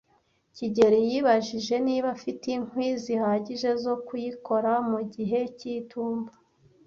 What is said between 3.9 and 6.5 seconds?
kuyikora mu gihe cy'itumba.